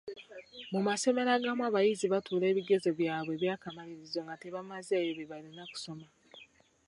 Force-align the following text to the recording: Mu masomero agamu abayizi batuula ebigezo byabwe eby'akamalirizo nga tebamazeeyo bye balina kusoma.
Mu 0.71 0.79
masomero 0.87 1.29
agamu 1.37 1.61
abayizi 1.69 2.05
batuula 2.13 2.45
ebigezo 2.51 2.89
byabwe 2.99 3.31
eby'akamalirizo 3.35 4.19
nga 4.25 4.35
tebamazeeyo 4.41 5.11
bye 5.15 5.29
balina 5.31 5.63
kusoma. 5.71 6.07